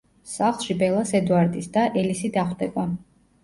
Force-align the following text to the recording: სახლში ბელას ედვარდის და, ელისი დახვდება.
სახლში 0.29 0.75
ბელას 0.79 1.11
ედვარდის 1.21 1.71
და, 1.77 1.87
ელისი 2.05 2.35
დახვდება. 2.41 2.91